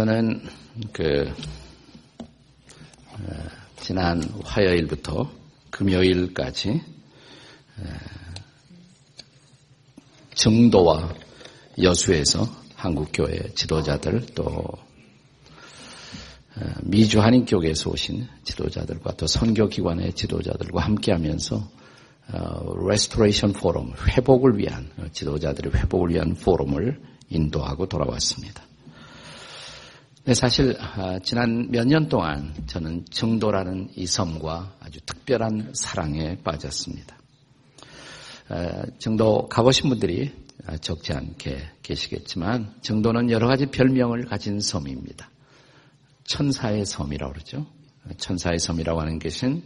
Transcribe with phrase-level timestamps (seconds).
[0.00, 0.40] 저는
[0.94, 1.30] 그
[3.76, 5.30] 지난 화요일부터
[5.68, 6.80] 금요일까지
[10.34, 11.14] 증도와
[11.82, 14.64] 여수에서 한국교회 지도자들 또
[16.80, 21.68] 미주 한인교회에서 오신 지도자들과 또 선교기관의 지도자들과 함께하면서
[22.88, 28.69] restoration 포럼 회복을 위한 지도자들의 회복을 위한 포럼을 인도하고 돌아왔습니다.
[30.24, 37.16] 네, 사실 아, 지난 몇 년 동안 저는 정도라는 이 섬과 아주 특별한 사랑에 빠졌습니다.
[38.50, 40.30] 아, 정도 가보신 분들이
[40.82, 45.30] 적지 않게 계시겠지만 정도는 여러 가지 별명을 가진 섬입니다.
[46.24, 47.66] 천사의 섬이라고 그러죠.
[48.18, 49.62] 천사의 섬이라고 하는 것은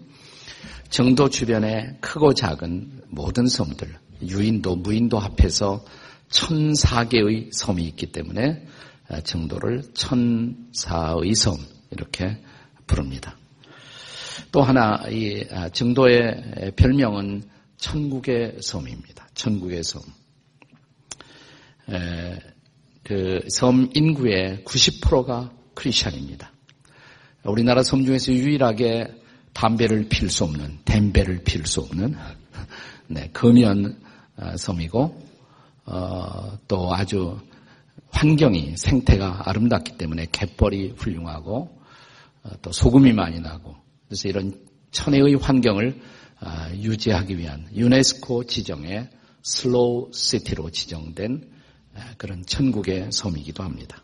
[0.89, 3.92] 정도 주변에 크고 작은 모든 섬들,
[4.23, 5.84] 유인도, 무인도 합해서
[6.31, 8.94] 천사개의 섬이 있기 때문에 아,
[9.25, 11.57] 정도를 천사의 섬
[11.91, 12.39] 이렇게
[12.87, 13.37] 부릅니다.
[14.51, 17.43] 또 하나 이 아, 정도의 별명은
[17.77, 19.29] 천국의 섬입니다.
[19.35, 20.03] 천국의 섬.
[23.05, 26.51] 그 섬 인구의 90%가 크리스천입니다.
[27.45, 29.09] 우리나라 섬 중에서 유일하게
[29.53, 32.17] 담배를 필 수 없는, 댐배를 필 수 없는,
[33.09, 34.01] 네, 금연
[34.37, 35.23] 아, 섬이고,
[35.85, 37.39] 어, 또 아주
[38.15, 41.79] 환경이 생태가 아름답기 때문에 갯벌이 훌륭하고
[42.45, 43.75] 어, 또 소금이 많이 나고
[44.09, 44.55] 그래서 이런
[44.93, 46.01] 천혜의 환경을
[46.41, 49.09] 아, 유지하기 위한 유네스코 지정의
[49.43, 51.51] slow city로 지정된
[51.95, 54.03] 아, 그런 천국의 섬이기도 합니다.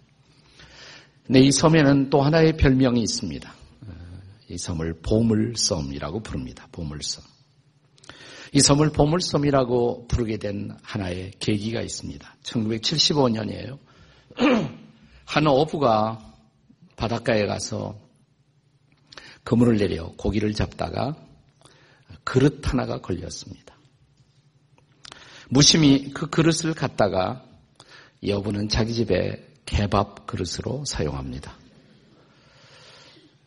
[1.26, 3.48] 근데 이 섬에는 또 하나의 별명이 있습니다.
[3.86, 3.92] 어,
[4.48, 6.66] 이 섬을 보물섬이라고 부릅니다.
[6.72, 7.22] 보물섬.
[8.52, 12.36] 이 섬을 보물섬이라고 부르게 된 하나의 계기가 있습니다.
[12.42, 13.78] 1975년이에요.
[15.26, 16.18] 한 어부가
[16.96, 17.98] 바닷가에 가서
[19.44, 21.16] 그물을 내려 고기를 잡다가
[22.24, 23.74] 그릇 하나가 걸렸습니다.
[25.48, 27.44] 무심히 그 그릇을 갖다가
[28.24, 31.56] 여부는 자기 집에 개밥 그릇으로 사용합니다.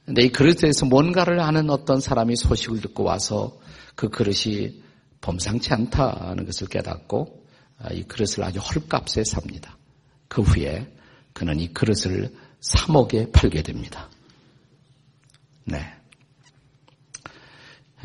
[0.05, 3.57] 근데 이 그릇에서 뭔가를 아는 어떤 사람이 소식을 듣고 와서
[3.95, 4.83] 그 그릇이
[5.21, 7.45] 범상치 않다는 것을 깨닫고
[7.94, 9.77] 이 그릇을 아주 헐값에 삽니다.
[10.33, 10.91] 그 후에
[11.33, 14.09] 그는 이 그릇을 3억에 팔게 됩니다.
[15.63, 15.77] 네.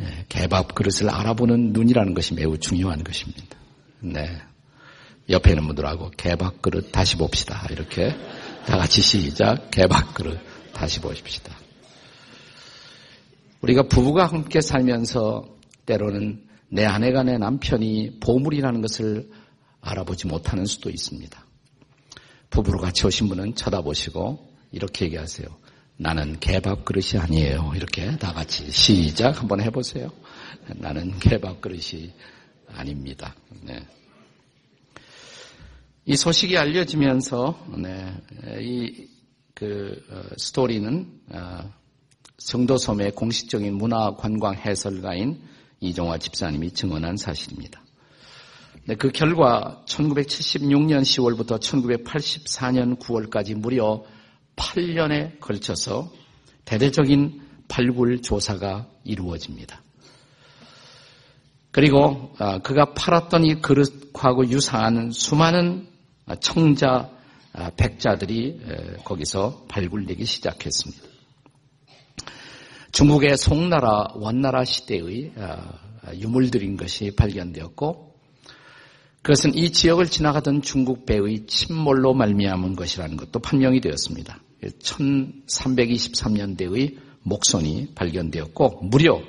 [0.00, 3.56] 예, 개밥 그릇을 알아보는 눈이라는 것이 매우 중요한 것입니다.
[4.00, 4.42] 네.
[5.30, 7.66] 옆에 있는 분들하고 개밥 그릇 다시 봅시다.
[7.70, 8.10] 이렇게
[8.66, 9.70] 다 같이 시작.
[9.70, 10.38] 개밥 그릇
[10.74, 11.56] 다시 보십시다.
[13.62, 15.46] 우리가 부부가 함께 살면서
[15.86, 19.30] 때로는 내 아내가 내 남편이 보물이라는 것을
[19.80, 21.47] 알아보지 못하는 수도 있습니다.
[22.50, 25.48] 부부로 같이 오신 분은 쳐다보시고 이렇게 얘기하세요.
[25.96, 27.72] 나는 개밥 그릇이 아니에요.
[27.74, 30.10] 이렇게 다 같이 시작 한번 해보세요.
[30.76, 32.12] 나는 개밥 그릇이
[32.68, 33.34] 아닙니다.
[33.62, 33.84] 네.
[36.04, 38.14] 이 소식이 알려지면서 네,
[38.62, 41.72] 이그 어, 스토리는 어,
[42.38, 45.42] 성도섬의 공식적인 문화 관광 해설가인
[45.80, 47.82] 이종화 집사님이 증언한 사실입니다.
[48.88, 54.02] 네, 그 결과 1976년 10월부터 1984년 9월까지 무려
[54.56, 56.10] 8년에 걸쳐서
[56.64, 57.38] 대대적인
[57.68, 59.82] 발굴 조사가 이루어집니다.
[61.70, 65.86] 그리고 아, 그가 팔았던 이 그릇하고 유사한 수많은
[66.40, 67.10] 청자
[67.52, 68.58] 아, 백자들이
[69.04, 71.02] 거기서 발굴되기 시작했습니다.
[72.92, 75.78] 중국의 송나라 원나라 시대의 아,
[76.14, 78.07] 유물들인 것이 발견되었고
[79.28, 84.40] 그것은 이 지역을 지나가던 중국 배의 침몰로 말미암은 것이라는 것도 판명이 되었습니다.
[84.62, 89.20] 1323년대의 목선이 발견되었고 무려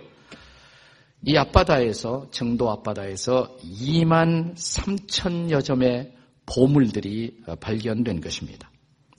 [1.25, 6.13] 이 앞바다에서 정도 앞바다에서 2만 3천여 점의
[6.45, 8.71] 보물들이 발견된 것입니다.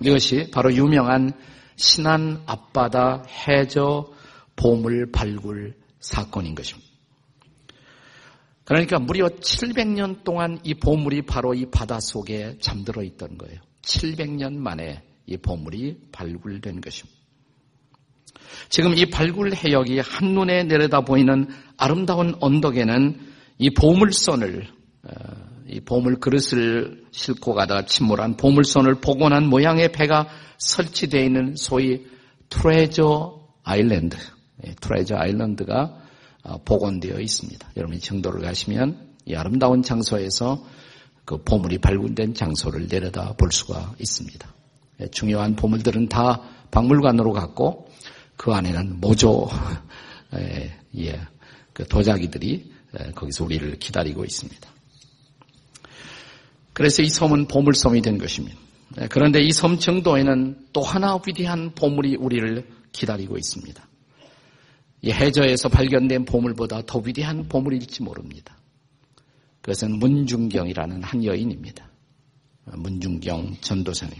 [0.03, 1.35] 이것이 바로 유명한
[1.77, 4.11] 신안 앞바다 해저
[4.57, 6.90] 보물 발굴 사건인 것입니다.
[8.71, 13.59] 그러니까 무려 700년 동안 이 보물이 바로 이 바다 속에 잠들어 있던 거예요.
[13.83, 17.19] 700년 만에 이 보물이 발굴된 것입니다.
[18.69, 23.19] 지금 이 발굴 해역이 한눈에 내려다 보이는 아름다운 언덕에는
[23.59, 24.69] 이 보물선을
[25.03, 25.11] 어,
[25.67, 30.29] 이 보물 그릇을 싣고 가다가 침몰한 보물선을 복원한 모양의 배가
[30.59, 32.07] 설치되어 있는 소위
[32.49, 34.17] 트레저 아일랜드,
[34.81, 36.00] 트레저 아일랜드가 어,
[36.65, 37.71] 복원되어 있습니다.
[37.77, 40.65] 여러분이 정도를 가시면 이 아름다운 장소에서
[41.25, 44.55] 그 보물이 발굴된 장소를 내려다 볼 수가 있습니다.
[45.13, 47.89] 중요한 보물들은 다 박물관으로 갔고
[48.37, 49.49] 그 안에는 모조
[50.99, 51.21] 예,
[51.73, 52.73] 그 도자기들이
[53.15, 54.71] 거기서 우리를 기다리고 있습니다.
[56.73, 58.59] 그래서 이 섬은 보물섬이 된 것입니다.
[59.11, 63.90] 그런데 이 섬 정도에는 또 하나 위대한 보물이 우리를 기다리고 있습니다.
[65.03, 68.57] 이 해저에서 발견된 보물보다 더 위대한 보물일지 모릅니다.
[69.63, 71.91] 그것은 문중경이라는 한 여인입니다.
[72.65, 74.17] 문중경 전도사님.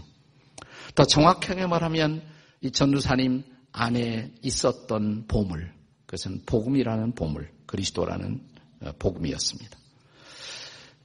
[0.95, 2.21] 더 정확하게 말하면
[2.61, 5.71] 이 전도사님 안에 있었던 보물,
[6.05, 8.41] 그것은 복음이라는 보물, 그리스도라는
[8.81, 9.77] 어, 복음이었습니다.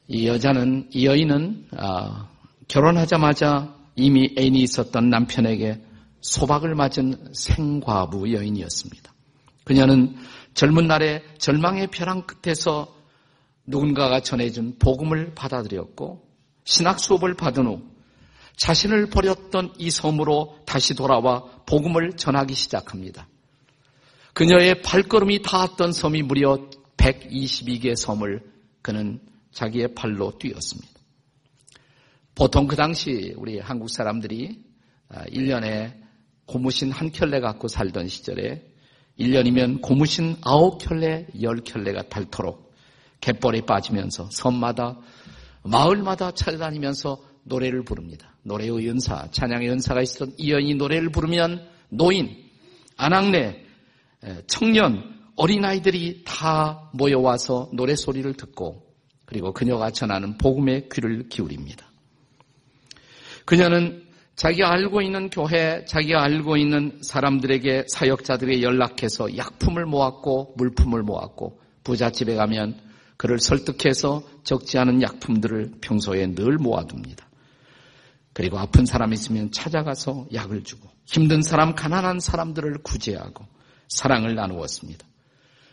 [0.08, 2.28] 이 여자는, 이 여인은 아,
[2.69, 5.81] 결혼하자마자 이미 애인이 있었던 남편에게
[6.20, 9.12] 소박을 맞은 생과부 여인이었습니다.
[9.67, 10.15] 그녀는
[10.55, 12.97] 젊은 날에 절망의 벼랑 끝에서
[13.67, 16.25] 누군가가 전해준 복음을 받아들였고
[16.65, 17.83] 신학 수업을 받은 후
[18.55, 23.29] 자신을 버렸던 이 섬으로 다시 돌아와 복음을 전하기 시작합니다.
[24.35, 28.49] 그녀의 발걸음이 닿았던 섬이 무려 122개 섬을
[28.83, 29.19] 그는
[29.51, 30.93] 자기의 발로 뛰었습니다.
[32.37, 34.62] 보통 그 당시 우리 한국 사람들이
[35.11, 36.07] 1년에 아,
[36.47, 38.75] 고무신 한 켤레 갖고 살던 시절에
[39.19, 42.73] 1년이면 고무신 9켤레, 10켤레가 닳도록
[43.21, 44.99] 갯벌에 빠지면서 섬마다
[45.63, 48.35] 마을마다 찾아다니면서 노래를 부릅니다.
[48.43, 52.37] 노래의 연사, 찬양의 연사가 있었던 이 여인이 노래를 부르면 노인,
[52.97, 53.65] 아낙네,
[54.47, 58.87] 청년, 어린아이들이 다 모여와서 노래소리를 듣고
[59.27, 61.87] 그리고 그녀가 전하는 복음의 귀를 기울입니다.
[63.45, 64.06] 그녀는
[64.37, 72.35] 자기가 알고 있는 교회, 자기가 알고 있는 사람들에게 사역자들에게 연락해서 약품을 모았고 물품을 모았고 부잣집에
[72.35, 72.79] 가면
[73.17, 77.27] 그를 설득해서 적지 않은 약품들을 평소에 늘 모아둡니다.
[78.35, 83.47] 그리고 아픈 사람 있으면 찾아가서 약을 주고 힘든 사람, 가난한 사람들을 구제하고
[83.88, 85.06] 사랑을 나누었습니다.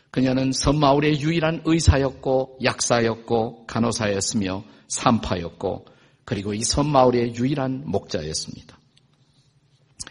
[0.10, 5.86] 그녀는 섬마을의 유일한 의사였고 약사였고 간호사였으며 산파였고
[6.26, 8.78] 그리고 이 섬 마을의 유일한 목자였습니다.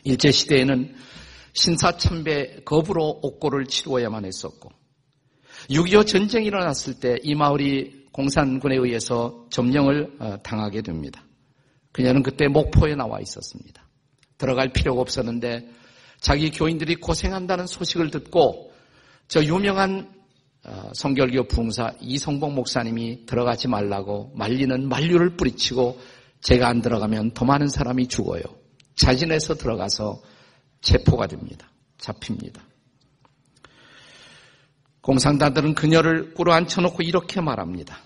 [0.04, 0.94] 일제 시대에는
[1.54, 4.70] 신사참배 겁으로 옥고를 치루어야만 했었고
[5.70, 11.24] 6.25 전쟁이 일어났을 때 이 마을이 공산군에 의해서 점령을 어, 당하게 됩니다.
[11.92, 13.82] 그녀는 그때 목포에 나와 있었습니다.
[14.38, 15.68] 들어갈 필요가 없었는데
[16.20, 18.72] 자기 교인들이 고생한다는 소식을 듣고
[19.28, 20.21] 저 유명한 어,
[20.94, 26.00] 성결교 부흥사 이성복 목사님이 들어가지 말라고 말리는 만류를 뿌리치고
[26.40, 28.42] 제가 안 들어가면 더 많은 사람이 죽어요.
[28.94, 30.22] 자진해서 들어가서
[30.80, 31.68] 체포가 됩니다.
[31.98, 32.62] 잡힙니다.
[35.00, 37.98] 공산당들은 그녀를 꿇어 앉혀놓고 이렇게 말합니다.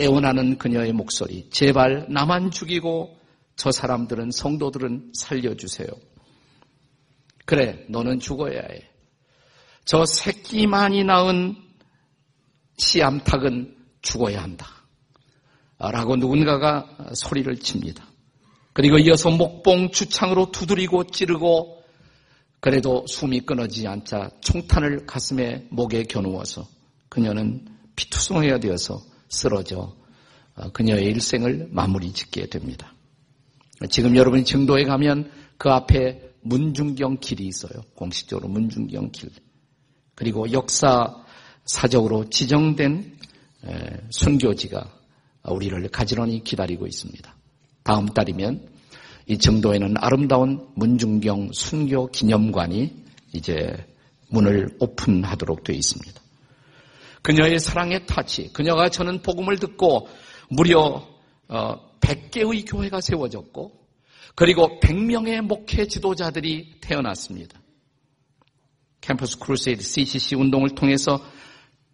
[0.00, 1.48] 애원하는 그녀의 목소리.
[1.50, 3.18] 제발 나만 죽이고
[3.56, 5.88] 저 사람들은 성도들은 살려주세요.
[7.44, 8.88] 그래, 너는 죽어야 해.
[9.84, 11.65] 저 새끼만이 낳은
[12.76, 14.66] 시암탉은 죽어야 한다.
[15.78, 18.04] 라고 누군가가 소리를 칩니다.
[18.72, 21.82] 그리고 이어서 목봉 주창으로 두드리고 찌르고
[22.60, 26.66] 그래도 숨이 끊어지지 않자 총탄을 가슴에 목에 겨누어서
[27.08, 27.66] 그녀는
[27.96, 29.94] 피투성이가 되어서 쓰러져
[30.56, 32.94] 어, 그녀의 일생을 마무리 짓게 됩니다.
[33.90, 37.82] 지금 여러분이 증도에 가면 그 앞에 문중경 길이 있어요.
[37.94, 39.30] 공식적으로 문중경 길.
[40.14, 41.24] 그리고 역사
[41.66, 43.18] 사적으로 지정된
[44.10, 44.92] 순교지가
[45.44, 47.36] 우리를 가지런히 기다리고 있습니다.
[47.82, 48.68] 다음 달이면
[49.26, 52.92] 이 정도에는 아름다운 문중경 순교 기념관이
[53.32, 53.76] 이제
[54.28, 56.20] 문을 오픈하도록 되어 있습니다.
[57.22, 60.08] 그녀의 사랑의 타치, 그녀가 저는 복음을 듣고
[60.48, 61.04] 무려
[61.48, 63.72] 100개의 어, 교회가 세워졌고
[64.36, 67.58] 그리고 100명의 목회 지도자들이 태어났습니다.
[69.00, 71.20] Campus Crusade CCC 운동을 통해서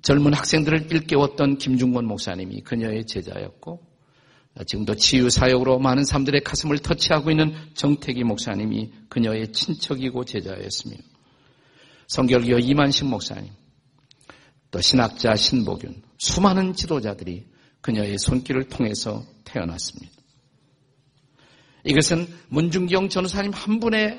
[0.02, 3.80] 젊은 학생들을 일깨웠던 김준곤 목사님이 그녀의 제자였고
[4.66, 10.96] 지금도 치유 사역으로 많은 사람들의 가슴을 터치하고 있는 정태기 목사님이 그녀의 친척이고 제자였으며
[12.08, 13.50] 성결교 이만신 목사님
[14.70, 17.46] 또 신학자 신복윤 수많은 지도자들이
[17.80, 20.12] 그녀의 손길을 통해서 태어났습니다.
[21.84, 24.18] 이것은 문준경 전도사님 한 분의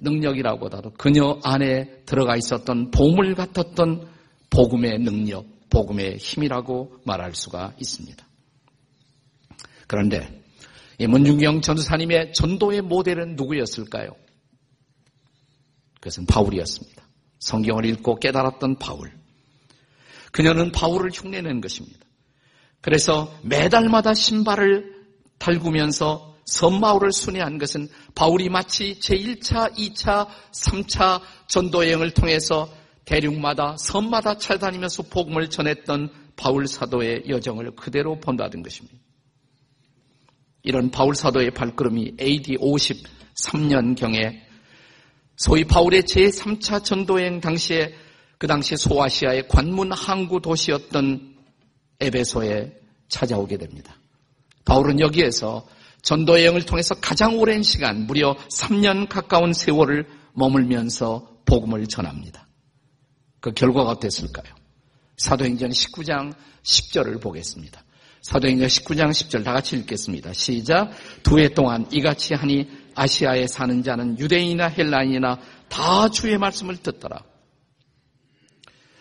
[0.00, 4.11] 능력이라고보다도 그녀 안에 들어가 있었던 보물 같았던
[4.52, 8.24] 복음의 능력, 복음의 힘이라고 말할 수가 있습니다.
[9.86, 10.42] 그런데
[10.98, 14.10] 이 문중경 전도사님의 전도의 모델은 누구였을까요?
[15.94, 17.02] 그것은 바울이었습니다.
[17.38, 19.12] 성경을 읽고 깨달았던 바울.
[20.32, 22.00] 그녀는 바울을 흉내낸 것입니다.
[22.80, 24.92] 그래서 매달마다 신발을
[25.38, 32.68] 달구면서 섬마을을 순회한 것은 바울이 마치 제1차, 2차, 3차 전도 여행을 통해서
[33.04, 38.98] 대륙마다 섬마다 찾아다니면서 복음을 전했던 바울 사도의 여정을 그대로 본다는 것입니다.
[40.62, 44.40] 이런 바울 사도의 발걸음이 AD 53년경에
[45.36, 47.94] 소위 바울의 제3차 전도여행 당시에
[48.38, 51.36] 그 당시 소아시아의 관문 항구 도시였던
[52.00, 52.72] 에베소에
[53.08, 53.96] 찾아오게 됩니다.
[54.64, 55.66] 바울은 여기에서
[56.02, 62.41] 전도 여행을 통해서 가장 오랜 시간, 무려 3년 가까운 세월을 머물면서 복음을 전합니다.
[63.42, 64.54] 그 결과가 어땠을까요?
[65.16, 66.32] 사도행전 19장
[66.62, 67.82] 10절을 보겠습니다.
[68.22, 70.32] 사도행전 19장 10절 다 같이 읽겠습니다.
[70.32, 70.90] 시작.
[71.24, 77.24] 두 해 동안 이같이 하니 아시아에 사는 자는 유대인이나 헬라인이나 다 주의 말씀을 듣더라.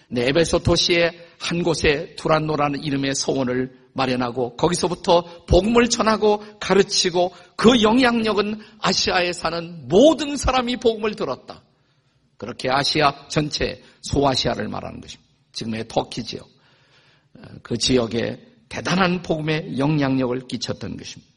[0.10, 8.60] 네, 에베소 도시의 한 곳에 두란노라는 이름의 소원을 마련하고 거기서부터 복음을 전하고 가르치고 그 영향력은
[8.80, 11.62] 아시아에 사는 모든 사람이 복음을 들었다.
[12.38, 15.32] 그렇게 아시아 전체 소아시아를 말하는 것입니다.
[15.54, 16.48] 지금의 터키 지역.
[17.64, 18.40] 그 지역에
[18.70, 21.32] 대단한 복음의 영향력을 끼쳤던 것입니다.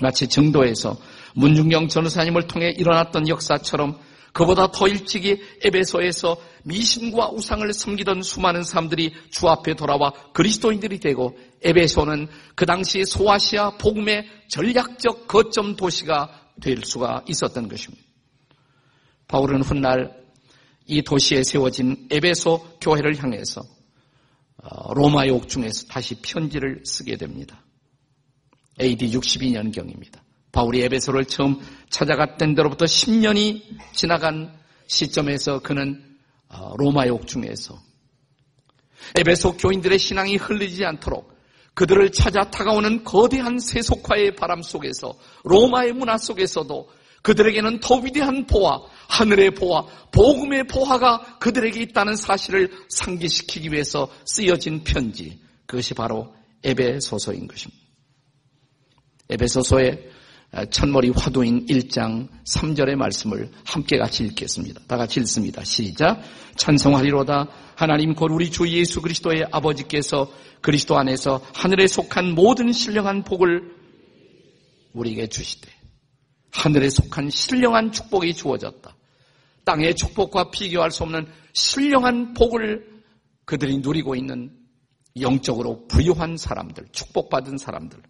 [0.00, 0.96] 마치 정도에서
[1.34, 3.98] 문중경 전우사님을 통해 일어났던 역사처럼
[4.32, 12.28] 그보다 더 일찍이 에베소에서 미신과 우상을 섬기던 수많은 사람들이 주 앞에 돌아와 그리스도인들이 되고 에베소는
[12.54, 18.04] 그 당시 소아시아 복음의 전략적 거점 도시가 될 수가 있었던 것입니다.
[19.26, 20.19] 바울은 훗날
[20.90, 23.62] 이 도시에 세워진 에베소 교회를 향해서
[24.56, 27.62] 어, 로마의 옥중에서 다시 편지를 쓰게 됩니다.
[28.80, 30.20] AD 62년경입니다.
[30.50, 34.52] 바울이 에베소를 처음 찾아갔던 데로부터 10년이 지나간
[34.88, 36.02] 시점에서 그는
[36.48, 37.80] 어, 로마의 옥중에서
[39.16, 41.38] 에베소 교인들의 신앙이 흘리지 않도록
[41.74, 46.90] 그들을 찾아 다가오는 거대한 세속화의 바람 속에서 로마의 문화 속에서도
[47.22, 55.40] 그들에게는 더 위대한 보화, 하늘의 보화, 복음의 보화가 그들에게 있다는 사실을 상기시키기 위해서 쓰여진 편지.
[55.66, 56.34] 그것이 바로
[56.64, 57.80] 에베소서인 것입니다.
[59.28, 60.10] 에베소서의
[60.70, 64.80] 첫머리 화두인 1장 3절의 말씀을 함께 같이 읽겠습니다.
[64.88, 65.62] 다 같이 읽습니다.
[65.62, 66.20] 시작.
[66.56, 67.46] 찬송하리로다
[67.76, 73.76] 하나님 곧 우리 주 예수 그리스도의 아버지께서 그리스도 안에서 하늘에 속한 모든 신령한 복을
[74.92, 75.79] 우리에게 주시되
[76.52, 78.96] 하늘에 속한 신령한 축복이 주어졌다.
[79.64, 83.02] 땅의 축복과 비교할 수 없는 신령한 복을
[83.44, 84.50] 그들이 누리고 있는
[85.20, 88.00] 영적으로 부유한 사람들, 축복받은 사람들.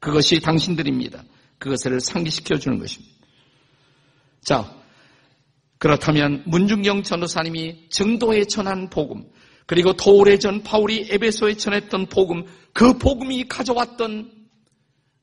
[0.00, 1.24] 그것이 당신들입니다.
[1.58, 3.14] 그것을 상기시켜 주는 것입니다.
[4.42, 4.72] 자,
[5.78, 9.28] 그렇다면 문중경 전도사님이 정도에 전한 복음,
[9.66, 14.30] 그리고 더 오래전 바울이 에베소에 전했던 복음, 그 복음이 가져왔던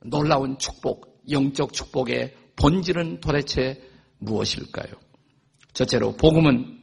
[0.06, 3.82] 놀라운 축복, 영적 축복의 본질은 도대체
[4.20, 4.94] 무엇일까요?
[5.74, 6.80] 첫째로 복음은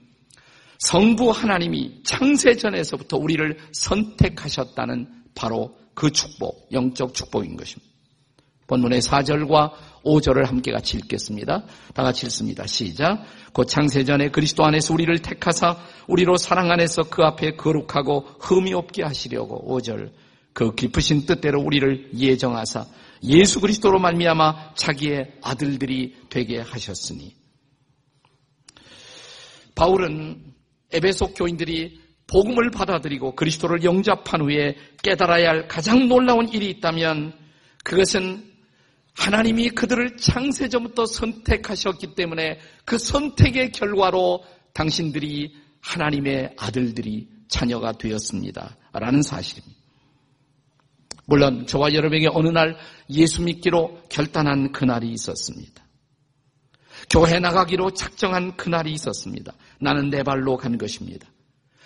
[0.79, 7.91] 성부 하나님이 창세전에서부터 우리를 선택하셨다는 바로 그 축복, 영적 축복인 것입니다.
[8.67, 9.73] 본문의 4절과
[10.05, 11.65] 5절을 함께 같이 읽겠습니다.
[11.93, 12.67] 다 같이 읽습니다.
[12.67, 13.25] 시작.
[13.53, 19.67] 곧 창세전에 그리스도 안에서 우리를 택하사 우리로 사랑 안에서 그 앞에 거룩하고 흠이 없게 하시려고
[19.69, 20.13] 5절
[20.53, 22.87] 그 깊으신 뜻대로 우리를 예정하사
[23.23, 27.35] 예수 그리스도로 말미암아 자기의 아들들이 되게 하셨으니
[29.75, 30.55] 바울은
[30.93, 37.35] 에베소 교인들이 복음을 받아들이고 그리스도를 영접한 후에 깨달아야 할 가장 놀라운 일이 있다면
[37.83, 38.51] 그것은
[39.15, 48.77] 하나님이 그들을 창세전부터 선택하셨기 때문에 그 선택의 결과로 당신들이 하나님의 아들들이 자녀가 되었습니다.
[48.93, 49.81] 라는 사실입니다.
[51.27, 52.77] 물론 저와 여러분에게 어느 날
[53.11, 55.85] 예수 믿기로 결단한 그날이 있었습니다.
[57.09, 59.53] 교회 나가기로 작정한 그날이 있었습니다.
[59.81, 61.27] 나는 내 발로 간 것입니다.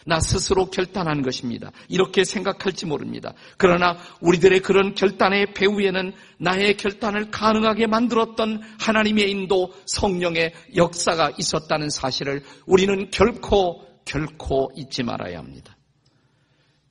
[0.06, 1.70] 나 스스로 결단한 것입니다.
[1.88, 3.32] 이렇게 생각할지 모릅니다.
[3.56, 12.42] 그러나 우리들의 그런 결단의 배후에는 나의 결단을 가능하게 만들었던 하나님의 인도 성령의 역사가 있었다는 사실을
[12.66, 15.74] 우리는 결코 결코 잊지 말아야 합니다.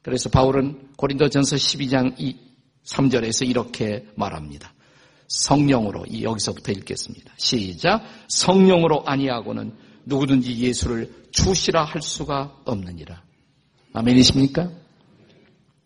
[0.02, 2.53] 그래서 바울은 고린도전서 12장 2,
[2.86, 4.74] 3절에서 이렇게 말합니다.
[5.28, 7.34] 성령으로 여기서부터 읽겠습니다.
[7.38, 8.04] 시작.
[8.28, 9.74] 성령으로 아니하고는
[10.06, 13.24] 누구든지 예수를 주시라 할 수가 없느니라.
[13.94, 14.70] 아멘이십니까?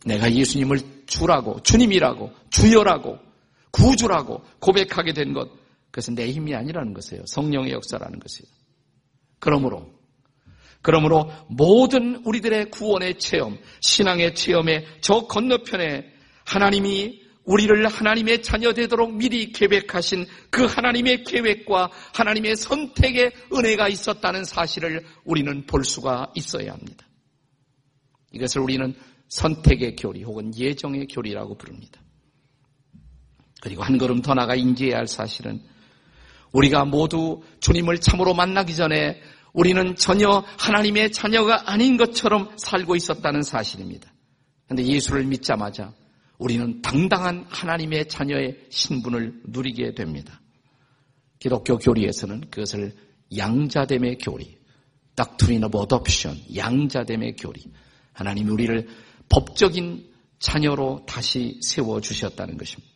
[0.05, 3.19] 내가 예수님을 주라고 주님이라고 주여라고
[3.71, 5.49] 구주라고 고백하게 된 것,
[5.91, 7.23] 그것은 내 힘이 아니라는 것이에요.
[7.27, 8.47] 성령의 역사라는 것이에요.
[9.39, 9.97] 그러므로
[10.81, 16.16] 그러므로 모든 우리들의 구원의 체험, 신앙의 체험의 저 건너편에
[16.47, 25.05] 하나님이 우리를 하나님의 자녀 되도록 미리 계획하신 그 하나님의 계획과 하나님의 선택의 은혜가 있었다는 사실을
[25.23, 27.05] 우리는 볼 수가 있어야 합니다.
[28.33, 28.95] 이것을 우리는
[29.29, 32.01] 선택의 교리 혹은 예정의 교리라고 부릅니다.
[33.61, 35.61] 그리고 한 걸음 더 나가 인지해야 할 사실은
[36.51, 39.21] 우리가 모두 주님을 참으로 만나기 전에
[39.53, 44.13] 우리는 전혀 하나님의 자녀가 아닌 것처럼 살고 있었다는 사실입니다.
[44.65, 45.93] 그런데 예수를 믿자마자
[46.37, 50.39] 우리는 당당한 하나님의 자녀의 신분을 누리게 됩니다.
[51.39, 52.93] 기독교 교리에서는 그것을
[53.35, 54.57] 양자됨의 교리,
[55.15, 57.63] doctrine of adoption, 양자됨의 교리.
[58.13, 58.87] 하나님이 우리를
[59.29, 62.91] 법적인 자녀로 다시 세워 주셨다는 것입니다.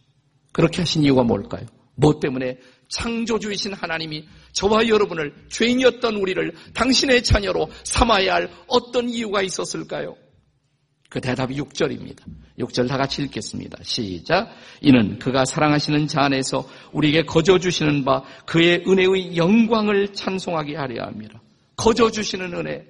[0.51, 1.65] 그렇게 하신 이유가 뭘까요?
[1.95, 2.57] 무엇 때문에
[2.89, 10.15] 창조주이신 하나님이 저와 여러분을 죄인이었던 우리를 당신의 자녀로 삼아야 할 어떤 이유가 있었을까요?
[11.11, 12.21] 그 대답이 6절입니다.
[12.57, 13.79] 6절 다 같이 읽겠습니다.
[13.83, 14.47] 시작.
[14.79, 21.41] 이는 그가 사랑하시는 자 안에서 우리에게 거저 주시는 바 그의 은혜의 영광을 찬송하게 하려 합니다.
[21.75, 22.85] 거저 주시는 은혜.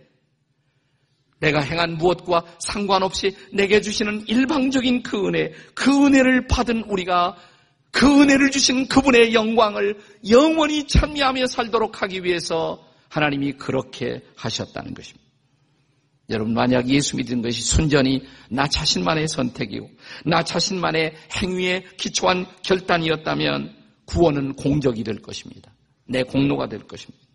[1.39, 7.35] 내가 행한 무엇과 상관없이 내게 주시는 일방적인 그 은혜, 그 은혜를 받은 우리가
[7.89, 9.99] 그 은혜를 주신 그분의 영광을
[10.29, 15.20] 영원히 찬미하며 살도록 하기 위해서 하나님이 그렇게 하셨다는 것입니다.
[16.31, 19.89] 여러분 만약 예수 믿는 것이 순전히 나 자신만의 선택이고
[20.25, 25.73] 나 자신만의 행위에 기초한 결단이었다면 구원은 공적이 될 것입니다.
[26.07, 27.25] 내 공로가 될 것입니다.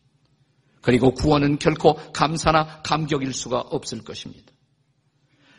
[0.83, 4.53] 그리고 구원은 결코 감사나 감격일 수가 없을 것입니다.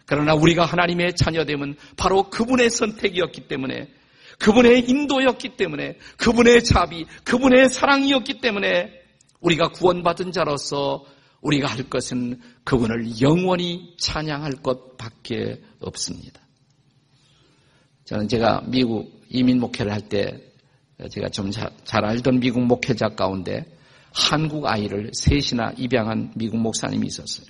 [0.06, 3.90] 그러나 우리가 하나님의 자녀됨은 바로 그분의 선택이었기 때문에
[4.40, 8.92] 그분의 인도였기 때문에 그분의 자비, 그분의 사랑이었기 때문에
[9.42, 11.04] 우리가 구원받은 자로서
[11.48, 16.42] 우리가 할 것은 그분을 영원히 찬양할 것밖에 없습니다.
[18.06, 20.44] 저는 제가 미국 이민 목회를 할 때
[21.12, 23.66] 제가 좀 잘 알던 미국 목회자 가운데
[24.12, 27.46] 한국 아이를 셋이나 입양한 미국 목사님이 있었어요.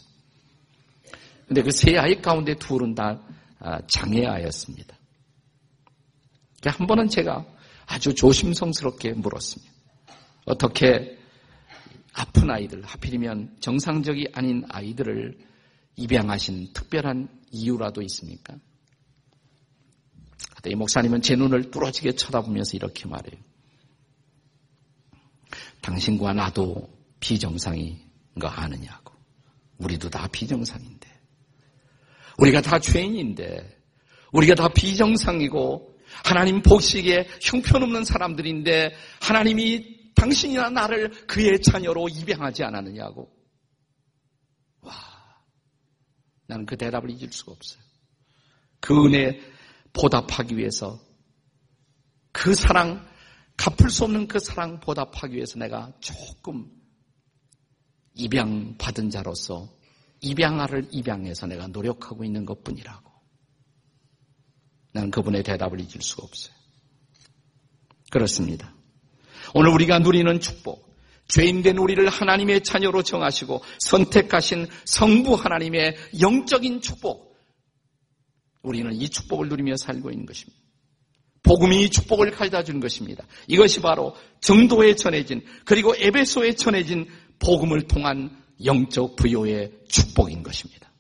[1.48, 3.22] 근데 그 세 아이 가운데 둘은 다
[3.60, 4.96] 아, 장애아였습니다.
[6.66, 7.46] 한 번은 제가
[7.86, 9.72] 아주 조심성스럽게 물었습니다.
[10.46, 11.17] 어떻게
[12.18, 15.38] 아픈 아이들, 하필이면 정상적이 아닌 아이들을
[15.98, 18.56] 입양하신 특별한 이유라도 있습니까?
[20.66, 23.40] 이 목사님은 제 눈을 뚫어지게 쳐다보면서 이렇게 말해요.
[25.82, 28.00] 당신과 나도 비정상인
[28.40, 29.14] 거 아느냐고.
[29.78, 31.08] 우리도 다 비정상인데.
[32.40, 33.78] 우리가 다 죄인인데.
[34.34, 43.32] 우리가 다 비정상이고 하나님 복식에 형편없는 사람들인데 하나님이 당신이나 나를 그의 자녀로 입양하지 않았느냐고.
[44.82, 44.94] 와,
[46.48, 47.82] 나는 그 대답을 잊을 수가 없어요.
[48.80, 49.40] 그 은혜
[49.94, 51.00] 보답하기 위해서
[52.32, 53.08] 그 사랑,
[53.58, 56.72] 갚을 수 없는 그 사랑 보답하기 위해서 내가 조금
[58.14, 59.70] 입양받은 자로서
[60.22, 63.12] 입양아를 입양해서 내가 노력하고 있는 것 뿐이라고.
[64.94, 66.56] 나는 그분의 대답을 잊을 수가 없어요.
[68.10, 68.77] 그렇습니다.
[69.54, 70.88] 오늘 우리가 누리는 축복,
[71.28, 77.36] 죄인된 우리를 하나님의 자녀로 정하시고 선택하신 성부 하나님의 영적인 축복.
[78.64, 80.58] 우리는 이 축복을 누리며 살고 있는 것입니다.
[81.44, 83.26] 복음이 이 축복을 가져다 주는 것입니다.
[83.48, 87.08] 이것이 바로 정도에 전해진 그리고 에베소에 전해진
[87.40, 90.92] 복음을 통한 영적 부여의 축복인 것입니다.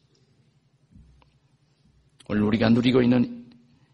[2.29, 3.49] 오늘 우리가 누리고 있는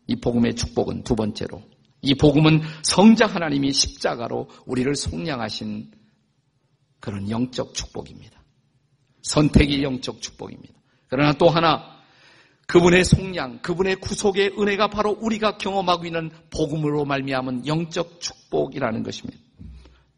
[0.07, 1.63] 이 복음의 축복은 두 번째로
[2.03, 5.91] 이 복음은 성자 하나님이 십자가로 우리를 속량하신
[6.99, 8.43] 그런 영적 축복입니다.
[9.23, 10.73] 선택이 영적 축복입니다.
[11.07, 11.93] 그러나 또 하나
[12.67, 19.39] 그분의 속량, 그분의 구속의 은혜가 바로 우리가 경험하고 있는 복음으로 말미암은 영적 축복이라는 것입니다.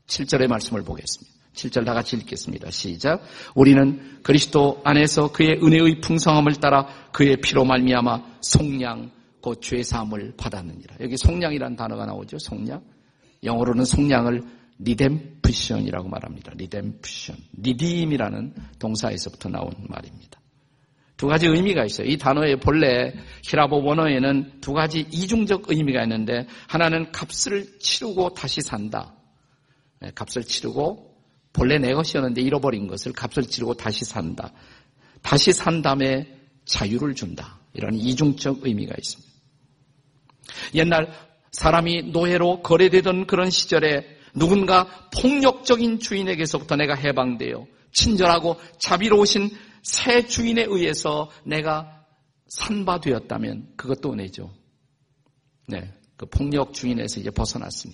[0.08, 1.36] 7절의 말씀을 보겠습니다.
[1.54, 2.70] 7절 다 같이 읽겠습니다.
[2.72, 3.22] 시작.
[3.56, 9.12] 우리는 그리스도 안에서 그의 은혜의 풍성함을 따라 그의 피로 말미암아 속량
[9.46, 10.96] 곧 죄사함을 받았느니라.
[11.02, 12.40] 여기 속량이라는 단어가 나오죠.
[12.40, 12.84] 속량.
[13.44, 14.42] 영어로는 속량을
[14.80, 16.54] redemption이라고 말합니다.
[16.56, 17.36] redemption.
[17.62, 20.42] redeem이라는 동사에서부터 나온 말입니다.
[21.16, 22.08] 두 가지 의미가 있어요.
[22.08, 29.14] 이 단어의 본래 희랍어 원어에는 두 가지 이중적 의미가 있는데 하나는 값을 치르고 다시 산다.
[30.02, 31.22] 네, 값을 치르고
[31.54, 34.52] 본래 내 것이었는데 잃어버린 것을 값을 치르고 다시 산다.
[35.22, 37.60] 다시 산 다음에 자유를 준다.
[37.76, 39.35] 이런 이중적 의미가 있습니다.
[40.74, 41.12] 옛날
[41.52, 49.50] 사람이 노예로 거래되던 그런 시절에 누군가 폭력적인 주인에게서부터 내가 해방되어 친절하고 자비로우신
[49.82, 52.06] 새 주인에 의해서 내가
[52.48, 54.52] 산바되었다면 그것도 은혜죠.
[55.68, 55.94] 네.
[56.18, 57.94] 그 폭력 주인에서 이제 벗어났으니.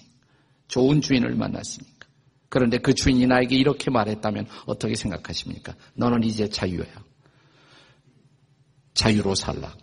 [0.67, 2.07] 좋은 주인을 만났으니까.
[2.49, 5.75] 그런데 그 주인이 나에게 이렇게 말했다면 어떻게 생각하십니까?
[5.93, 6.85] 너는 이제 자유야.
[8.93, 9.75] 자유로 살라.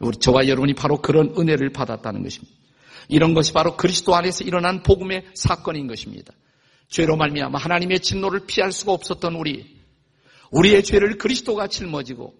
[0.00, 2.54] 우리 저와 여러분이 바로 그런 은혜를 받았다는 것입니다.
[3.08, 6.32] 이런 것이 바로 그리스도 안에서 일어난 복음의 사건인 것입니다.
[6.88, 9.78] 죄로 말미암아 하나님의 진노를 피할 수가 없었던 우리,
[10.50, 12.34] 우리의 죄를 그리스도가 짊어지고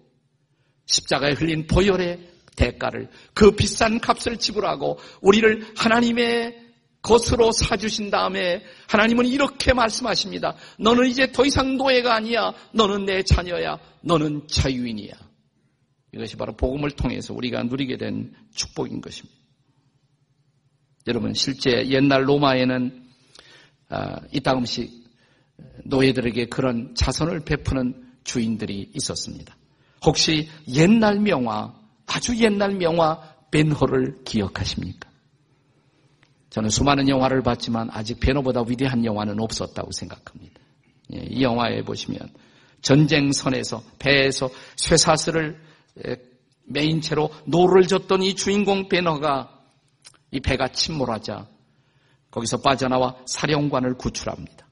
[0.85, 6.69] 십자가에 흘린 보혈의 대가를 그 비싼 값을 지불하고 우리를 하나님의
[7.01, 10.55] 것으로 사주신 다음에 하나님은 이렇게 말씀하십니다.
[10.79, 12.53] 너는 이제 더 이상 노예가 아니야.
[12.73, 13.79] 너는 내 자녀야.
[14.01, 15.28] 너는 자유인이야.
[16.13, 19.37] 이것이 바로 복음을 통해서 우리가 누리게 된 축복인 것입니다.
[21.07, 23.07] 여러분 실제 옛날 로마에는
[23.89, 24.91] 아, 이따금씩
[25.85, 29.55] 노예들에게 그런 자선을 베푸는 주인들이 있었습니다.
[30.05, 31.73] 혹시 옛날 명화,
[32.05, 35.09] 아주 옛날 명화 벤허를 기억하십니까?
[36.49, 40.59] 저는 수많은 영화를 봤지만 아직 벤허보다 위대한 영화는 없었다고 생각합니다.
[41.13, 42.19] 예, 이 영화에 보시면
[42.81, 45.59] 전쟁선에서 배에서 쇠사슬을
[46.65, 49.59] 메인 채로 노를 젓던 이 주인공 벤허가
[50.31, 51.47] 이 배가 침몰하자
[52.31, 54.67] 거기서 빠져나와 사령관을 구출합니다.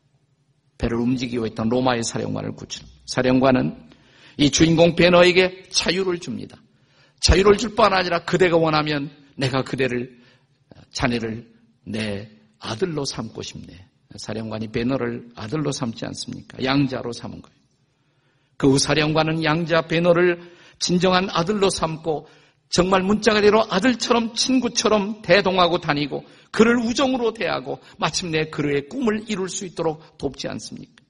[0.77, 2.85] 배를 움직이고 있던 로마의 사령관을 구출.
[3.07, 3.89] 사령관은
[4.37, 6.57] 이 주인공 벤허에게 자유를 줍니다.
[7.19, 10.19] 자유를 줄 뿐 아니라 그대가 원하면 내가 그대를
[10.91, 11.51] 자네를
[11.83, 13.87] 내 아들로 삼고 싶네.
[14.17, 16.63] 사령관이 베너를 아들로 삼지 않습니까?
[16.63, 17.57] 양자로 삼은 거예요.
[18.57, 22.27] 그 사령관은 양자 베너를 진정한 아들로 삼고
[22.69, 30.17] 정말 문자가대로 아들처럼 친구처럼 대동하고 다니고 그를 우정으로 대하고 마침내 그의 꿈을 이룰 수 있도록
[30.17, 31.03] 돕지 않습니까?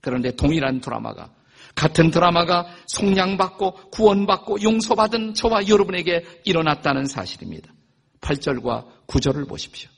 [0.00, 1.30] 그런데 동일한 드라마가
[1.74, 7.72] 같은 드라마가 속량받고 구원받고 용서받은 저와 여러분에게 일어났다는 사실입니다.
[8.20, 9.90] 8절과 9절을 보십시오.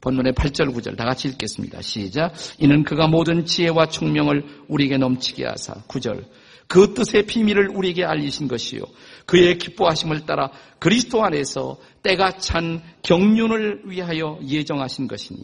[0.00, 1.82] 본문의 8절 9절 다 같이 읽겠습니다.
[1.82, 2.32] 시작.
[2.58, 6.24] 이는 그가 모든 지혜와 총명을 우리에게 넘치게 하사 9절
[6.70, 8.84] 그 뜻의 비밀을 우리에게 알리신 것이요.
[9.26, 15.40] 그의 기뻐하심을 따라 그리스도 안에서 때가 찬 경륜을 위하여 예정하신 것이니.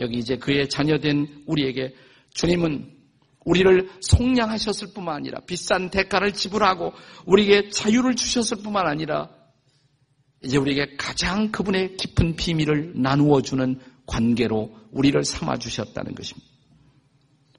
[0.00, 1.94] 여기 이제 그의 자녀된 우리에게
[2.34, 2.90] 주님은
[3.44, 6.92] 우리를 속량하셨을 뿐만 아니라 비싼 대가를 지불하고
[7.26, 9.30] 우리에게 자유를 주셨을 뿐만 아니라
[10.42, 16.50] 이제 우리에게 가장 그분의 깊은 비밀을 나누어 주는 관계로 우리를 삼아 주셨다는 것입니다.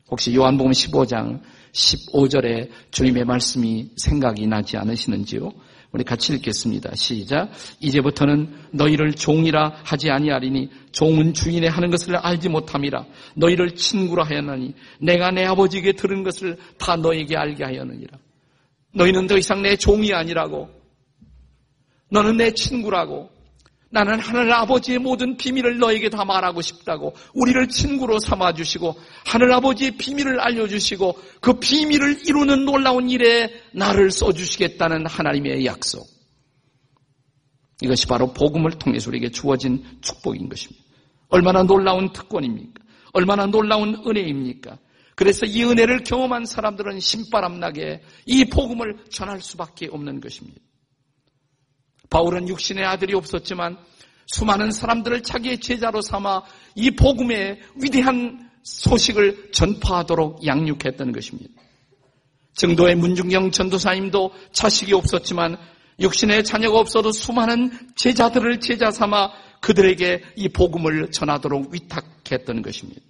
[0.10, 1.42] 혹시 요한복음 15장
[1.74, 5.52] 15절에 주님의 말씀이 생각이 나지 않으시는지요?
[5.92, 6.96] 우리 같이 읽겠습니다.
[6.96, 7.52] 시작.
[7.82, 13.06] 이제부터는 너희를 종이라 하지 아니하리니 종은 주인의 하는 것을 알지 못함이라.
[13.36, 18.18] 너희를 친구라 하였느니 내가 내 아버지에게 들은 것을 다 너에게 알게 하였느니라.
[18.94, 20.70] 너희는 더 이상 내 종이 아니라고.
[22.10, 23.30] 너는 내 친구라고.
[23.92, 29.92] 나는 하늘 아버지의 모든 비밀을 너에게 다 말하고 싶다고 우리를 친구로 삼아 주시고 하늘 아버지의
[29.98, 36.08] 비밀을 알려 주시고 그 비밀을 이루는 놀라운 일에 나를 써 주시겠다는 하나님의 약속.
[37.82, 40.82] 이것이 바로 복음을 통해서 우리에게 주어진 축복인 것입니다.
[41.28, 42.82] 얼마나 놀라운 특권입니까?
[43.14, 44.78] 얼마나 놀라운 은혜입니까?
[45.16, 50.62] 그래서 이 은혜를 경험한 사람들은 신바람나게 이 복음을 전할 수밖에 없는 것입니다.
[52.12, 53.78] 바울은 육신의 아들이 없었지만
[54.28, 56.44] 수많은 사람들을 자기의 제자로 삼아
[56.76, 61.50] 이 복음의 위대한 소식을 전파하도록 양육했던 것입니다.
[62.54, 65.58] 정도의 문중경 전도사님도 자식이 없었지만
[66.00, 73.02] 육신의 자녀가 없어도 수많은 제자들을 제자 삼아 그들에게 이 복음을 전하도록 위탁했던 것입니다.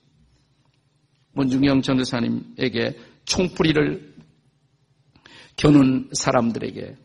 [1.33, 4.13] 문중경 전도사님에게 총뿌리를
[5.55, 6.95] 겨눈 사람들에게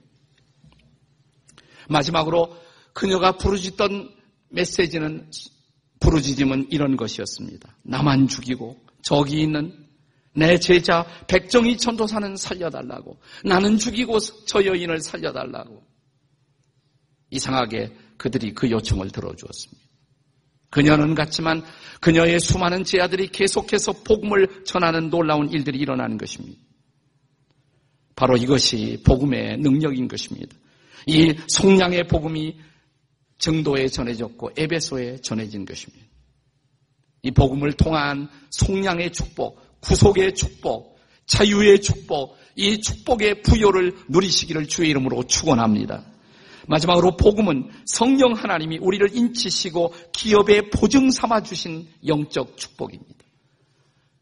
[1.88, 2.56] 마지막으로
[2.92, 4.14] 그녀가 부르짖던
[4.50, 5.30] 메시지는
[6.00, 7.76] 부르짖음은 이런 것이었습니다.
[7.84, 9.86] 나만 죽이고 저기 있는
[10.34, 15.82] 내 제자 백정이 전도사는 살려달라고 나는 죽이고 저 여인을 살려달라고
[17.30, 19.86] 이상하게 그들이 그 요청을 들어주었습니다.
[20.70, 21.62] 그녀는 같지만
[22.00, 26.60] 그녀의 수많은 제자들이 계속해서 복음을 전하는 놀라운 일들이 일어나는 것입니다.
[28.14, 30.56] 바로 이것이 복음의 능력인 것입니다.
[31.06, 32.56] 이 속량의 복음이
[33.38, 36.06] 정도에 전해졌고 에베소에 전해진 것입니다.
[37.22, 45.24] 이 복음을 통한 속량의 축복, 구속의 축복, 자유의 축복, 이 축복의 부여를 누리시기를 주의 이름으로
[45.24, 46.04] 축원합니다.
[46.68, 53.15] 마지막으로 복음은 성령 하나님이 우리를 인치시고 기업의 보증 삼아 주신 영적 축복입니다.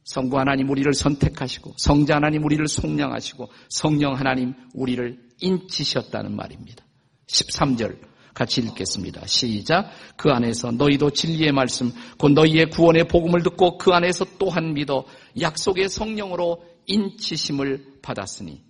[0.04, 6.84] 성부 하나님 우리를 선택하시고 성자 하나님 우리를 속량하시고 성령 하나님 우리를 인치셨다는 말입니다.
[7.26, 7.98] 13절
[8.34, 9.26] 같이 읽겠습니다.
[9.26, 9.90] 시작.
[10.16, 15.04] 그 안에서 너희도 진리의 말씀, 곧 너희의 구원의 복음을 듣고 그 안에서 또한 믿어
[15.40, 18.62] 약속의 성령으로 인치심을 받았으니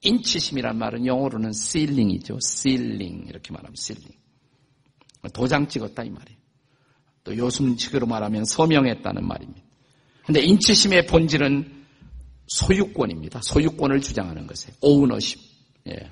[0.00, 2.38] 인치심이란 말은 영어로는 sealing이죠.
[2.42, 4.18] sealing 이렇게 말하면 sealing.
[5.32, 6.38] 도장 찍었다 이 말이에요.
[7.22, 9.71] 또 요즘식으로 말하면 서명했다는 말입니다.
[10.24, 11.84] 근데 인치심의 본질은
[12.46, 13.40] 소유권입니다.
[13.42, 14.76] 소유권을 주장하는 것이에요.
[14.80, 15.40] 오우너십.
[15.88, 16.10] 예.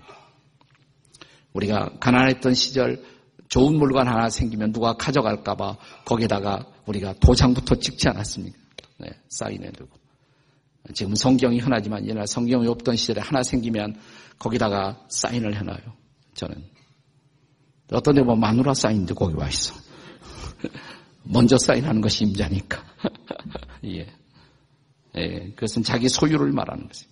[1.52, 3.02] 우리가 가난했던 시절
[3.48, 8.56] 좋은 물건 하나 생기면 누가 가져갈까봐 거기다가 우리가 도장부터 찍지 않았습니까?
[8.98, 9.98] 네, 사인해두고.
[10.94, 13.96] 지금 성경이 흔하지만 옛날 성경이 없던 시절에 하나 생기면
[14.38, 15.78] 거기다가 사인을 해놔요.
[16.34, 16.64] 저는.
[17.92, 19.74] 어떤 데 보면 마누라 사인도 거기 와 있어.
[21.22, 22.82] 먼저 사인하는 것이 임자니까.
[23.86, 24.06] 예.
[25.16, 25.50] 예.
[25.54, 27.10] 그것은 자기 소유를 말하는 것이에요.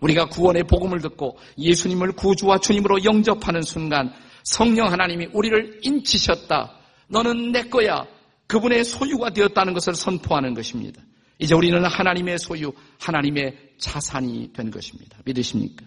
[0.00, 4.12] 우리가 구원의 복음을 듣고 예수님을 구주와 주님으로 영접하는 순간
[4.44, 6.78] 성령 하나님이 우리를 인치셨다.
[7.08, 8.06] 너는 내 거야.
[8.46, 11.00] 그분의 소유가 되었다는 것을 선포하는 것입니다.
[11.38, 15.18] 이제 우리는 하나님의 소유, 하나님의 자산이 된 것입니다.
[15.24, 15.86] 믿으십니까?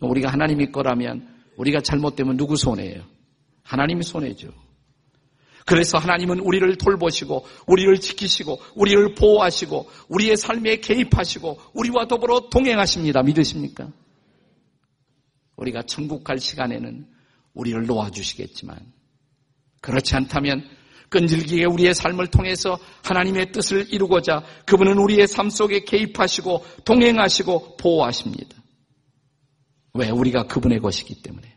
[0.00, 3.02] 우리가 하나님의 거라면 우리가 잘못되면 누구 손해예요?
[3.62, 4.52] 하나님이 손해죠.
[5.66, 13.22] 그래서 하나님은 우리를 돌보시고 우리를 지키시고 우리를 보호하시고 우리의 삶에 개입하시고 우리와 더불어 동행하십니다.
[13.22, 13.90] 믿으십니까?
[15.56, 17.06] 우리가 천국 갈 시간에는
[17.54, 18.78] 우리를 놓아주시겠지만
[19.80, 20.68] 그렇지 않다면
[21.10, 28.56] 끈질기게 우리의 삶을 통해서 하나님의 뜻을 이루고자 그분은 우리의 삶 속에 개입하시고 동행하시고 보호하십니다.
[29.94, 30.08] 왜?
[30.08, 31.52] 우리가 그분의 것이기 때문에.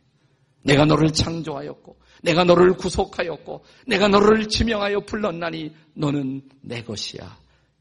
[0.63, 7.37] 내가 너를 창조하였고 내가 너를 구속하였고 내가 너를 지명하여 불렀나니 너는 내 것이야.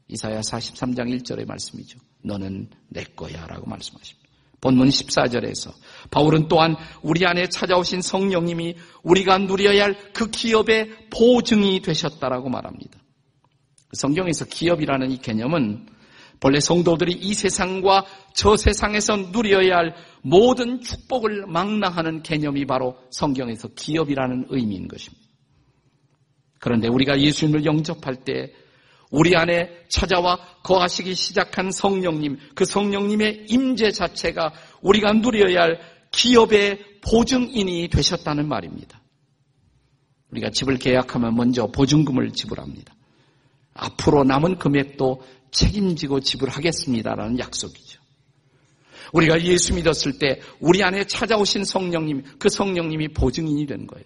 [0.07, 1.99] 이사야 43장 1절의 말씀이죠.
[2.21, 4.25] 너는 내 거야 라고 말씀하십니다.
[4.61, 5.73] 본문 14절에서
[6.11, 12.99] 바울은 또한 우리 안에 찾아오신 성령님이 우리가 누려야 할 그 기업의 보증이 되셨다라고 말합니다.
[13.93, 15.87] 성경에서 기업이라는 이 개념은
[16.45, 18.05] 본래 성도들이 이 세상과
[18.35, 25.25] 저 세상에서 누려야 할 모든 축복을 망라하는 개념이 바로 성경에서 기업이라는 의미인 것입니다.
[26.59, 28.53] 그런데 우리가 예수님을 영접할 때
[29.09, 34.53] 우리 안에 찾아와 거하시기 시작한 성령님, 그 성령님의 임재 자체가
[34.83, 35.79] 우리가 누려야 할
[36.11, 39.01] 기업의 보증인이 되셨다는 말입니다.
[40.29, 42.93] 우리가 집을 계약하면 먼저 보증금을 지불합니다.
[43.75, 45.21] 앞으로 남은 금액도
[45.55, 48.01] 책임지고 지불하겠습니다라는 약속이죠.
[49.13, 54.05] 우리가 예수 믿었을 때 우리 안에 찾아오신 성령님, 그 성령님이 보증인이 된 거예요.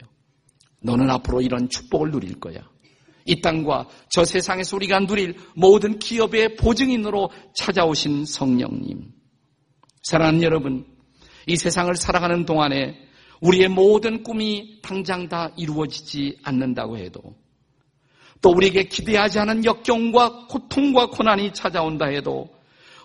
[0.81, 2.59] 너는 앞으로 이런 축복을 누릴 거야.
[3.25, 9.11] 이 땅과 저 세상에서 우리가 누릴 모든 기업의 보증인으로 찾아오신 성령님.
[10.03, 10.85] 사랑하는 여러분,
[11.47, 12.95] 이 세상을 살아가는 동안에
[13.41, 17.35] 우리의 모든 꿈이 당장 다 이루어지지 않는다고 해도
[18.41, 22.49] 또 우리에게 기대하지 않은 역경과 고통과 고난이 찾아온다 해도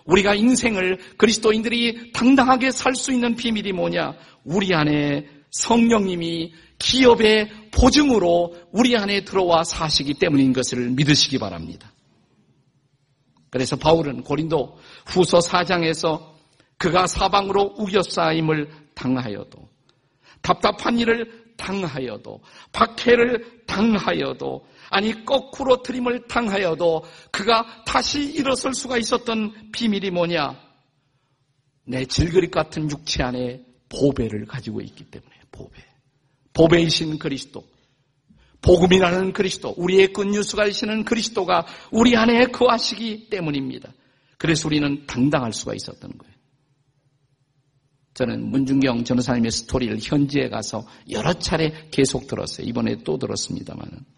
[0.05, 4.15] 우리가 인생을 그리스도인들이 당당하게 살 수 있는 비밀이 뭐냐?
[4.45, 11.93] 우리 안에 성령님이 기업의 보증으로 우리 안에 들어와 사시기 때문인 것을 믿으시기 바랍니다.
[13.51, 16.35] 그래서 바울은 고린도 후서 4장에서
[16.77, 19.69] 그가 사방으로 우겨싸임을 당하여도
[20.43, 22.41] 답답한 일을 당하여도
[22.73, 30.57] 박해를 당하여도 아니 거꾸로 트림을 당하여도 그가 다시 일어설 수가 있었던 비밀이 뭐냐?
[31.85, 35.83] 내 질그릇 같은 육체 안에 보배를 가지고 있기 때문에 보배.
[36.53, 37.65] 보배이신 그리스도.
[38.63, 43.93] 복음이라는 그리스도, 우리의 끝뉴스가 되시는 그리스도가 우리 안에 거하시기 때문입니다.
[44.39, 46.35] 그래서 우리는 당당할 수가 있었던 거예요.
[48.15, 52.65] 저는 문중경 전우사님의 스토리를 현지에 가서 여러 차례 계속 들었어요.
[52.69, 54.14] 이번에 또 들었습니다만은.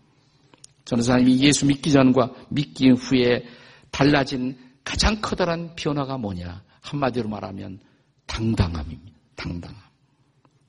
[0.86, 3.44] 전도사님이 예수 믿기 전과 믿기 후에
[3.90, 6.62] 달라진 가장 커다란 변화가 뭐냐?
[6.80, 7.80] 한마디로 말하면
[8.26, 9.18] 당당함입니다.
[9.34, 9.76] 당당함.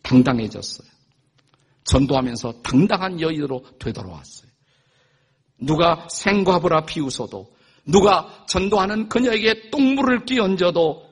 [0.02, 0.88] 당당해졌어요.
[1.84, 4.50] 전도하면서 당당한 여인으로 되돌아왔어요.
[5.60, 7.52] 누가 생과부라 비웃어도
[7.86, 11.08] 누가 전도하는 그녀에게 똥물을 끼얹어도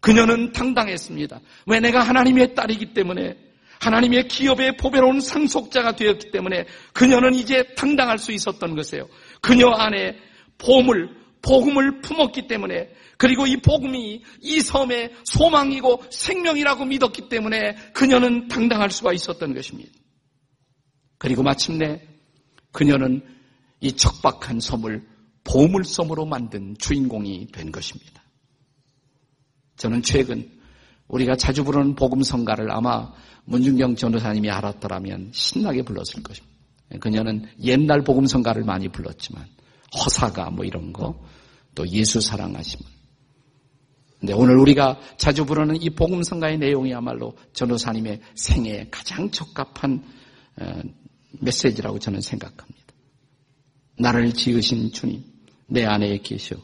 [0.00, 1.40] 그녀는 당당했습니다.
[1.66, 3.36] 왜 내가 하나님의 딸이기 때문에
[3.80, 9.08] 하나님의 기업의 보배로운 상속자가 되었기 때문에 그녀는 이제 당당할 수 있었던 것이에요.
[9.40, 10.16] 그녀 안에
[10.58, 18.90] 보물, 복음을 품었기 때문에 그리고 이 복음이 이 섬의 소망이고 생명이라고 믿었기 때문에 그녀는 당당할
[18.90, 19.90] 수가 있었던 것입니다.
[21.18, 22.00] 그리고 마침내
[22.72, 23.22] 그녀는
[23.80, 25.06] 이 척박한 섬을
[25.44, 28.22] 보물섬으로 만든 주인공이 된 것입니다.
[29.76, 30.50] 저는 최근
[31.08, 33.12] 우리가 자주 부르는 복음성가를 아마
[33.48, 36.56] 문중경 전도사님이 알았더라면 신나게 불렀을 것입니다.
[37.00, 39.46] 그녀는 옛날 복음성가를 많이 불렀지만
[39.94, 41.18] 허사가 뭐 이런 거,
[41.74, 42.84] 또 예수 사랑하심은.
[44.20, 50.04] 근데 오늘 우리가 자주 부르는 이 복음성가의 내용이야말로 전도사님의 생애에 가장 적합한
[50.60, 50.80] 어,
[51.40, 52.78] 메시지라고 저는 생각합니다.
[53.98, 55.24] 나를 지으신 주님,
[55.66, 56.56] 내 안에 계셔.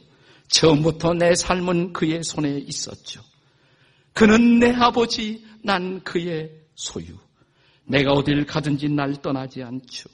[0.49, 3.23] 처음부터 내 삶은 그의 손에 있었죠.
[4.13, 7.17] 그는 내 아버지, 난 그의 소유.
[7.85, 10.09] 내가 어딜 가든지 날 떠나지 않죠.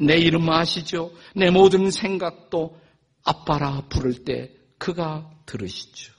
[0.00, 1.12] 내 이름 아시죠?
[1.34, 2.78] 내 모든 생각도
[3.24, 6.12] 아빠라 부를 때 그가 들으시죠.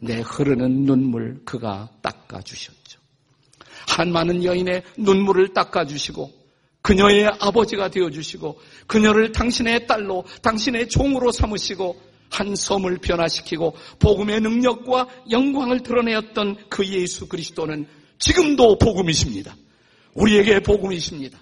[0.00, 3.00] 내 흐르는 눈물 그가 닦아주셨죠.
[3.88, 6.44] 한 많은 여인의 눈물을 닦아주시고
[6.82, 15.82] 그녀의 아버지가 되어주시고 그녀를 당신의 딸로 당신의 종으로 삼으시고 한 섬을 변화시키고 복음의 능력과 영광을
[15.82, 17.86] 드러내었던 그 예수 그리스도는
[18.18, 19.56] 지금도 복음이십니다.
[20.14, 21.38] 우리에게 복음이십니다.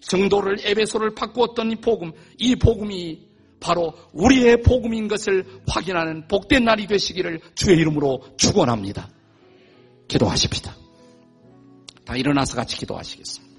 [0.00, 7.40] 정도를 에베소를 바꾸었던 이 복음, 이 복음이 바로 우리의 복음인 것을 확인하는 복된 날이 되시기를
[7.54, 9.08] 주의 이름으로 축원합니다.
[10.06, 10.76] 기도하십시다.
[12.04, 13.54] 다 일어나서 같이 기도하시겠습니다.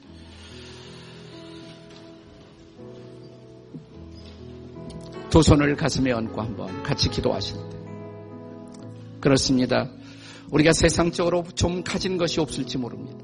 [5.32, 7.78] 두 손을 가슴에 얹고 한번 같이 기도하실 때.
[9.20, 9.90] 그렇습니다.
[10.52, 13.18] 우리가 세상적으로 좀 가진 것이 없을지 모릅니다.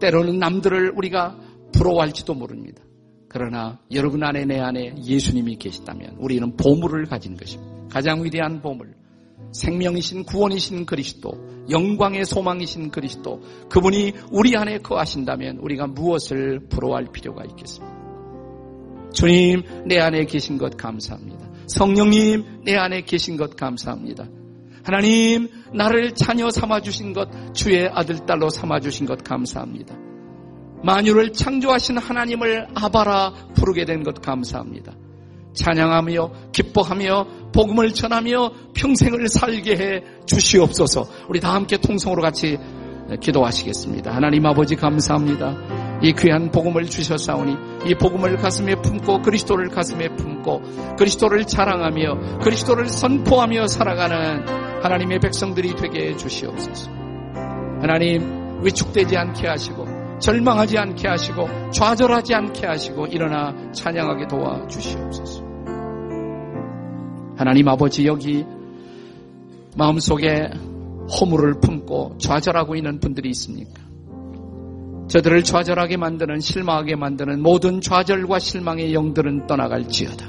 [0.00, 1.38] 때로는 남들을 우리가
[1.72, 2.82] 부러워할지도 모릅니다.
[3.28, 7.88] 그러나 여러분 안에 내 안에 예수님이 계시다면 우리는 보물을 가진 것입니다.
[7.90, 8.94] 가장 위대한 보물.
[9.52, 11.32] 생명이신 구원이신 그리스도,
[11.70, 17.96] 영광의 소망이신 그리스도, 그분이 우리 안에 거하신다면 우리가 무엇을 부러워할 필요가 있겠습니까?
[19.12, 21.48] 주님, 내 안에 계신 것 감사합니다.
[21.68, 24.28] 성령님, 내 안에 계신 것 감사합니다.
[24.86, 29.96] 하나님, 나를 자녀 삼아주신 것, 주의 아들, 딸로 삼아주신 것 감사합니다.
[30.84, 34.92] 만유를 창조하신 하나님을 아바라 부르게 된 것 감사합니다.
[35.54, 41.08] 찬양하며 기뻐하며 복음을 전하며 평생을 살게 해 주시옵소서.
[41.28, 42.56] 우리 다 함께 통성으로 같이
[43.20, 44.14] 기도하시겠습니다.
[44.14, 45.98] 하나님 아버지 감사합니다.
[46.02, 53.66] 이 귀한 복음을 주셨사오니 이 복음을 가슴에 품고 그리스도를 가슴에 품고 그리스도를 자랑하며 그리스도를 선포하며
[53.66, 56.90] 살아가는 하나님의 백성들이 되게 해 주시옵소서.
[57.80, 59.84] 하나님 위축되지 않게 하시고
[60.20, 65.44] 절망하지 않게 하시고 좌절하지 않게 하시고 일어나 찬양하게 도와 주시옵소서.
[67.36, 68.46] 하나님 아버지 여기
[69.76, 70.50] 마음속에
[71.20, 73.82] 허물을 품고 좌절하고 있는 분들이 있습니까?
[75.08, 80.26] 저들을 좌절하게 만드는 실망하게 만드는 모든 좌절과 실망의 영들은 떠나갈지어다.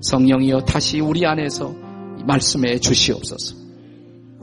[0.00, 1.87] 성령이여 다시 우리 안에서
[2.28, 3.56] 말씀해 주시옵소서.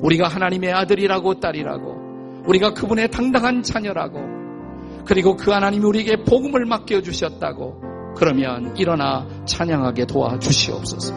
[0.02, 4.20] 우리가 하나님의 아들이라고 딸이라고 우리가 그분의 당당한 자녀라고
[5.06, 7.82] 그리고 그 하나님이 우리에게 복음을 맡겨 주셨다고
[8.18, 11.14] 그러면 일어나 찬양하게 도와 주시옵소서.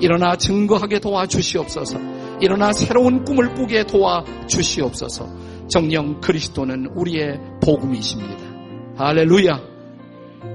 [0.00, 1.98] 일어나 증거하게 도와 주시옵소서.
[2.40, 5.28] 일어나 새로운 꿈을 꾸게 도와 주시옵소서.
[5.68, 8.42] 정령 그리스도는 우리의 복음이십니다.
[8.96, 9.60] 할렐루야.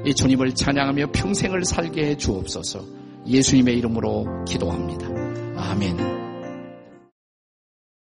[0.05, 2.81] 이 주님을 찬양하며 평생을 살게 해 주옵소서.
[3.25, 5.46] 예수님의 이름으로 기도합니다.
[5.57, 6.26] 아멘.